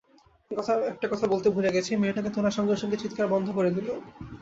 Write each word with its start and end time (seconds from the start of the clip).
একটা 0.91 1.07
কথা 1.07 1.25
বলতে 1.27 1.47
ভুলে 1.49 1.73
গেছি, 1.75 1.91
মেয়েটাকে 1.95 2.29
তোলার 2.31 2.57
সঙ্গে-সঙ্গে 2.57 2.97
চিৎকার 2.97 3.27
বন্ধ 3.33 3.47
করে 3.57 3.69
দিল। 3.71 3.87